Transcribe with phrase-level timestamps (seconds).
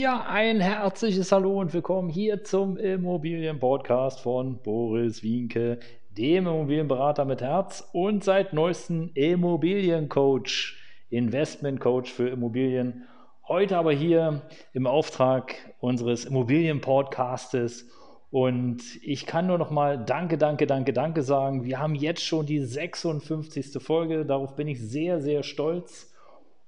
[0.00, 5.80] Ja, ein herzliches Hallo und willkommen hier zum Immobilienpodcast von Boris Wienke,
[6.10, 10.76] dem Immobilienberater mit Herz und seit neuestem Immobiliencoach,
[11.10, 13.08] Investmentcoach für Immobilien.
[13.48, 17.90] Heute aber hier im Auftrag unseres Immobilienpodcastes
[18.30, 21.64] und ich kann nur noch mal Danke, Danke, Danke, Danke sagen.
[21.64, 23.82] Wir haben jetzt schon die 56.
[23.82, 24.24] Folge.
[24.24, 26.14] Darauf bin ich sehr, sehr stolz.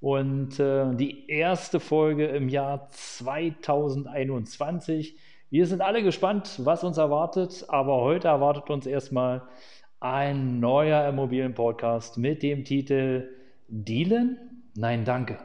[0.00, 5.16] Und äh, die erste Folge im Jahr 2021.
[5.50, 9.42] Wir sind alle gespannt, was uns erwartet, aber heute erwartet uns erstmal
[10.00, 13.28] ein neuer Immobilienpodcast mit dem Titel
[13.68, 14.38] Dealen?
[14.74, 15.38] Nein, danke.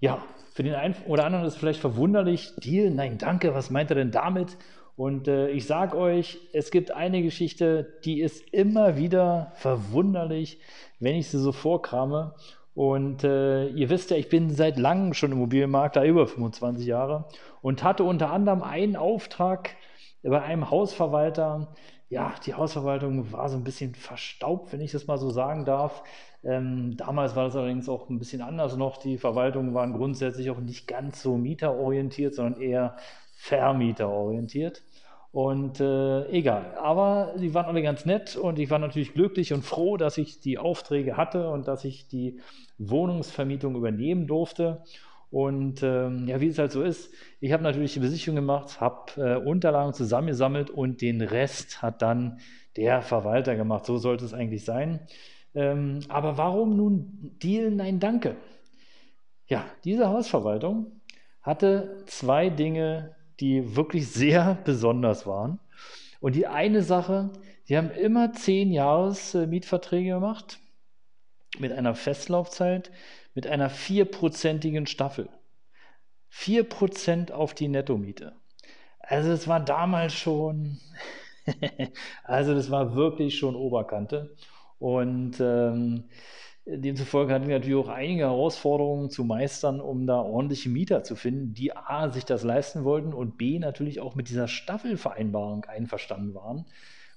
[0.00, 2.52] Ja, für den einen oder anderen ist vielleicht verwunderlich.
[2.56, 2.90] Deal?
[2.90, 3.54] Nein, danke.
[3.54, 4.56] Was meint er denn damit?
[4.96, 10.60] Und äh, ich sage euch, es gibt eine Geschichte, die ist immer wieder verwunderlich,
[11.00, 12.34] wenn ich sie so vorkrame.
[12.74, 17.26] Und äh, ihr wisst ja, ich bin seit langem schon Immobilienmakler, über 25 Jahre,
[17.62, 19.76] und hatte unter anderem einen Auftrag
[20.22, 21.74] bei einem Hausverwalter.
[22.08, 26.02] Ja, die Hausverwaltung war so ein bisschen verstaubt, wenn ich das mal so sagen darf.
[26.42, 28.98] Ähm, damals war das allerdings auch ein bisschen anders noch.
[28.98, 32.96] Die Verwaltungen waren grundsätzlich auch nicht ganz so mieterorientiert, sondern eher
[33.36, 34.82] vermieterorientiert.
[35.34, 36.76] Und äh, egal.
[36.80, 40.38] Aber die waren alle ganz nett und ich war natürlich glücklich und froh, dass ich
[40.38, 42.40] die Aufträge hatte und dass ich die
[42.78, 44.84] Wohnungsvermietung übernehmen durfte.
[45.30, 49.20] Und ähm, ja, wie es halt so ist, ich habe natürlich die Besichtigung gemacht, habe
[49.20, 52.38] äh, Unterlagen zusammengesammelt und den Rest hat dann
[52.76, 53.86] der Verwalter gemacht.
[53.86, 55.00] So sollte es eigentlich sein.
[55.52, 57.72] Ähm, aber warum nun Deal?
[57.72, 58.36] Nein, danke.
[59.48, 61.00] Ja, diese Hausverwaltung
[61.42, 65.58] hatte zwei Dinge die wirklich sehr besonders waren.
[66.20, 67.30] Und die eine Sache,
[67.64, 70.58] sie haben immer zehn Jahres äh, Mietverträge gemacht
[71.58, 72.90] mit einer Festlaufzeit,
[73.34, 75.28] mit einer vierprozentigen Staffel.
[76.28, 78.34] Vier Prozent auf die Nettomiete.
[78.98, 80.78] Also es war damals schon,
[82.24, 84.34] also das war wirklich schon Oberkante.
[84.78, 86.04] Und ähm,
[86.66, 91.52] Demzufolge hatten wir natürlich auch einige Herausforderungen zu meistern, um da ordentliche Mieter zu finden,
[91.52, 96.64] die A, sich das leisten wollten und B, natürlich auch mit dieser Staffelvereinbarung einverstanden waren.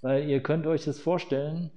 [0.02, 1.72] Weil ihr könnt euch das vorstellen,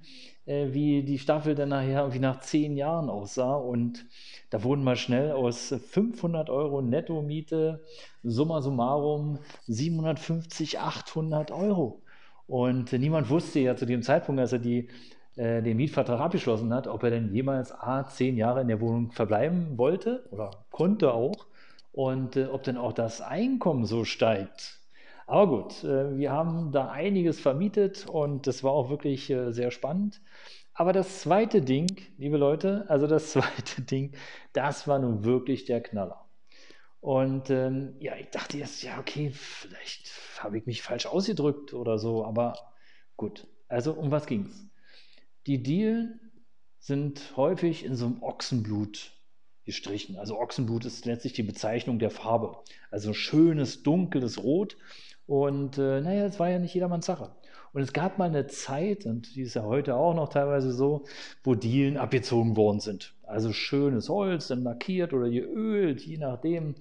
[0.45, 3.55] äh, wie die Staffel dann nachher wie nach zehn Jahren aussah.
[3.55, 4.05] Und
[4.49, 7.83] da wurden mal schnell aus 500 Euro Netto-Miete
[8.21, 12.01] summa summarum 750, 800 Euro.
[12.47, 14.89] Und niemand wusste ja zu dem Zeitpunkt, als er die
[15.35, 19.11] äh, den Mietvertrag abgeschlossen hat, ob er denn jemals A, zehn Jahre in der Wohnung
[19.11, 21.47] verbleiben wollte oder konnte auch
[21.91, 24.79] und äh, ob denn auch das Einkommen so steigt.
[25.27, 29.71] Aber gut, äh, wir haben da einiges vermietet und das war auch wirklich äh, sehr
[29.71, 30.21] spannend.
[30.73, 31.87] Aber das zweite Ding,
[32.17, 34.13] liebe Leute, also das zweite Ding,
[34.53, 36.25] das war nun wirklich der Knaller.
[36.99, 41.97] Und ähm, ja, ich dachte jetzt, ja, okay, vielleicht habe ich mich falsch ausgedrückt oder
[41.97, 42.53] so, aber
[43.17, 43.47] gut.
[43.67, 44.70] Also um was ging es?
[45.47, 46.19] Die Dielen
[46.79, 49.11] sind häufig in so einem Ochsenblut
[49.65, 50.17] gestrichen.
[50.17, 52.57] Also Ochsenblut ist letztlich die Bezeichnung der Farbe.
[52.89, 54.77] Also schönes, dunkles Rot.
[55.25, 57.35] Und äh, naja, es war ja nicht jedermanns Sache.
[57.73, 61.05] Und es gab mal eine Zeit, und die ist ja heute auch noch teilweise so,
[61.43, 63.15] wo Dielen abgezogen worden sind.
[63.23, 66.75] Also schönes Holz, dann lackiert oder geölt, je nachdem.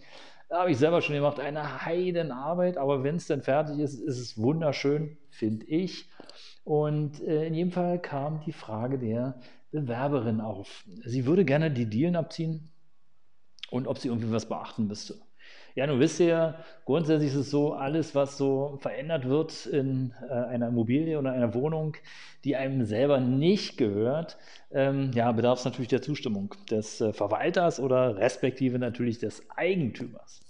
[0.51, 4.19] Da habe ich selber schon gemacht, eine Heidenarbeit, aber wenn es dann fertig ist, ist
[4.19, 6.07] es wunderschön, finde ich.
[6.65, 9.41] Und äh, in jedem Fall kam die Frage der
[9.71, 10.85] Bewerberin auf.
[11.05, 12.69] Sie würde gerne die Dielen abziehen
[13.71, 15.21] und ob sie irgendwie was beachten müsste.
[15.77, 20.13] Ja, nun wisst ihr ja, grundsätzlich ist es so, alles, was so verändert wird in
[20.29, 21.97] äh, einer Immobilie oder einer Wohnung,
[22.45, 24.37] die einem selber nicht gehört,
[24.73, 30.41] ähm, ja, bedarf es natürlich der Zustimmung des äh, Verwalters oder respektive natürlich des Eigentümers.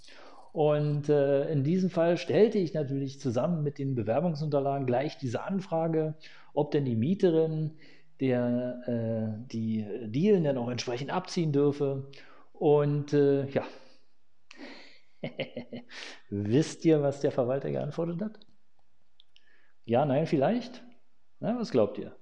[0.53, 6.15] Und äh, in diesem Fall stellte ich natürlich zusammen mit den Bewerbungsunterlagen gleich diese Anfrage,
[6.53, 7.77] ob denn die Mieterin
[8.19, 12.09] der, äh, die Dealen dann auch entsprechend abziehen dürfe.
[12.53, 13.63] Und äh, ja,
[16.29, 18.39] wisst ihr, was der Verwalter geantwortet hat?
[19.85, 20.83] Ja, nein, vielleicht?
[21.39, 22.15] Na, was glaubt ihr?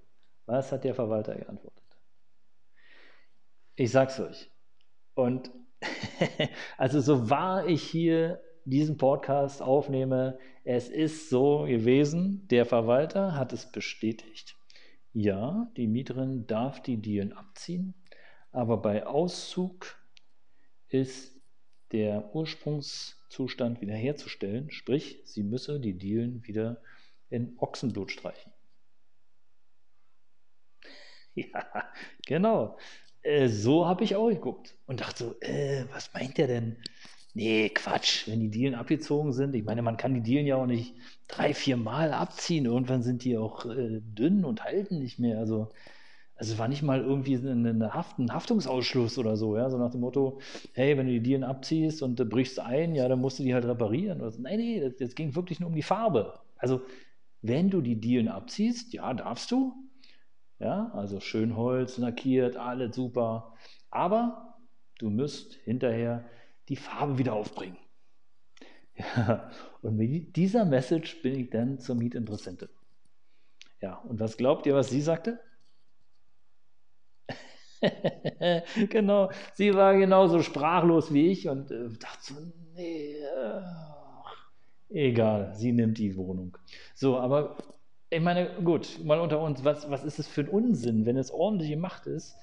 [0.46, 1.84] Was hat der Verwalter geantwortet?
[3.76, 4.52] Ich sag's euch.
[5.14, 5.52] Und
[6.78, 10.38] also so wahr ich hier diesen Podcast aufnehme.
[10.64, 14.56] Es ist so gewesen, der Verwalter hat es bestätigt.
[15.14, 17.96] Ja, die Mieterin darf die Dielen abziehen,
[18.52, 19.98] aber bei Auszug
[20.88, 21.40] ist
[21.92, 26.82] der Ursprungszustand wiederherzustellen, sprich, sie müsse die Dielen wieder
[27.30, 28.52] in Ochsenblut streichen.
[31.36, 31.90] Ja,
[32.26, 32.78] genau.
[33.24, 36.78] Äh, so habe ich auch geguckt und dachte so, äh, was meint der denn?
[37.34, 39.56] Nee, Quatsch, wenn die Dielen abgezogen sind.
[39.56, 40.96] Ich meine, man kann die Dielen ja auch nicht
[41.28, 42.66] drei, vier Mal abziehen.
[42.66, 45.38] Irgendwann sind die auch äh, dünn und halten nicht mehr.
[45.40, 45.70] Also,
[46.36, 50.02] also war nicht mal irgendwie eine Haft, ein Haftungsausschluss oder so, ja, so nach dem
[50.02, 50.40] Motto,
[50.74, 53.54] hey, wenn du die Dielen abziehst und äh, brichst ein, ja, dann musst du die
[53.54, 54.22] halt reparieren.
[54.22, 54.42] Oder so.
[54.42, 56.40] Nein, nee, das, das ging wirklich nur um die Farbe.
[56.58, 56.82] Also,
[57.42, 59.74] wenn du die Dielen abziehst, ja, darfst du.
[60.60, 63.56] Ja, also schön Holz, lackiert, alles super.
[63.90, 64.58] Aber
[65.00, 66.30] du müsst hinterher
[66.70, 67.78] die Farbe wieder aufbringen.
[68.96, 69.50] Ja,
[69.82, 72.70] und mit dieser Message bin ich dann zur Mietinteressentin.
[73.82, 75.40] Ja, und was glaubt ihr, was sie sagte?
[78.90, 82.34] genau, sie war genauso sprachlos wie ich und äh, dachte so,
[82.76, 83.62] nee, äh,
[84.90, 86.58] egal, sie nimmt die Wohnung.
[86.94, 87.58] So, aber
[88.10, 91.32] ich meine, gut, mal unter uns, was, was ist es für ein Unsinn, wenn es
[91.32, 92.36] ordentlich gemacht ist?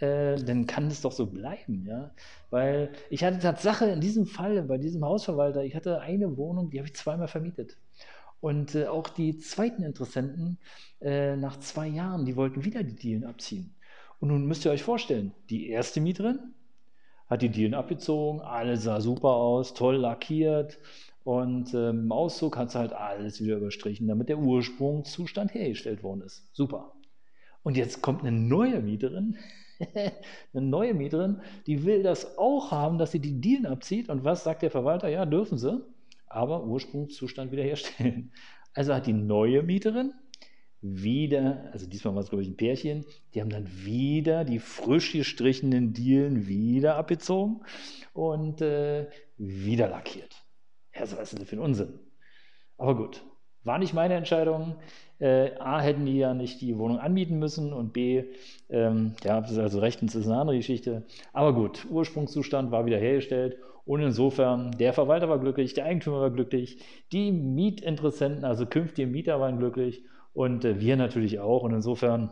[0.00, 2.10] Äh, dann kann es doch so bleiben, ja.
[2.50, 6.78] Weil ich hatte Tatsache in diesem Fall, bei diesem Hausverwalter, ich hatte eine Wohnung, die
[6.78, 7.76] habe ich zweimal vermietet.
[8.40, 10.58] Und äh, auch die zweiten Interessenten
[11.00, 13.76] äh, nach zwei Jahren, die wollten wieder die Dielen abziehen.
[14.18, 16.54] Und nun müsst ihr euch vorstellen, die erste Mieterin
[17.32, 20.78] hat die Dielen abgezogen, alles sah super aus, toll lackiert.
[21.24, 26.22] Und äh, im Auszug hat sie halt alles wieder überstrichen, damit der Ursprungszustand hergestellt worden
[26.22, 26.54] ist.
[26.54, 26.92] Super.
[27.62, 29.38] Und jetzt kommt eine neue Mieterin,
[29.94, 34.08] eine neue Mieterin, die will das auch haben, dass sie die Dielen abzieht.
[34.08, 35.08] Und was sagt der Verwalter?
[35.08, 35.80] Ja, dürfen sie,
[36.26, 38.32] aber Ursprungszustand wiederherstellen.
[38.74, 40.12] Also hat die neue Mieterin
[40.82, 45.12] wieder, also diesmal war es glaube ich ein Pärchen, die haben dann wieder die frisch
[45.12, 47.62] gestrichenen Dielen wieder abgezogen
[48.12, 49.08] und äh,
[49.38, 50.44] wieder lackiert.
[50.94, 52.00] Ja, so was ist das für ein Unsinn?
[52.76, 53.24] Aber gut,
[53.62, 54.76] war nicht meine Entscheidung.
[55.20, 58.24] Äh, A, hätten die ja nicht die Wohnung anbieten müssen und B,
[58.68, 61.06] ähm, ja, also rechtens ist eine andere Geschichte.
[61.32, 66.30] Aber gut, Ursprungszustand war wieder hergestellt und insofern, der Verwalter war glücklich, der Eigentümer war
[66.30, 66.82] glücklich,
[67.12, 70.02] die Mietinteressenten, also künftige Mieter waren glücklich
[70.32, 71.62] und äh, wir natürlich auch.
[71.62, 72.30] Und insofern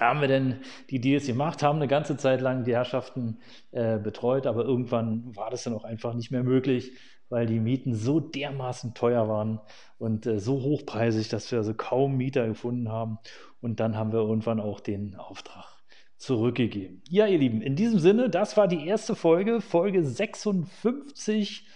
[0.00, 3.38] haben wir denn die Deals gemacht, haben eine ganze Zeit lang die Herrschaften
[3.70, 6.92] äh, betreut, aber irgendwann war das dann auch einfach nicht mehr möglich
[7.28, 9.60] weil die Mieten so dermaßen teuer waren
[9.98, 13.18] und äh, so hochpreisig, dass wir also kaum Mieter gefunden haben.
[13.60, 15.66] Und dann haben wir irgendwann auch den Auftrag
[16.16, 17.02] zurückgegeben.
[17.08, 21.66] Ja, ihr Lieben, in diesem Sinne, das war die erste Folge, Folge 56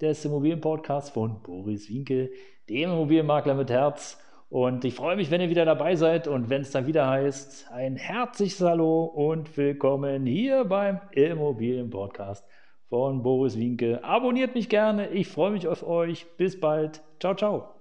[0.00, 2.32] des Immobilienpodcasts von Boris Winkel,
[2.68, 4.18] dem Immobilienmakler mit Herz.
[4.54, 7.72] Und ich freue mich, wenn ihr wieder dabei seid und wenn es dann wieder heißt,
[7.72, 12.46] ein herzliches Hallo und willkommen hier beim Immobilienpodcast
[12.88, 14.04] von Boris Winke.
[14.04, 15.08] Abonniert mich gerne.
[15.08, 16.28] Ich freue mich auf euch.
[16.36, 17.02] Bis bald.
[17.18, 17.73] Ciao, ciao.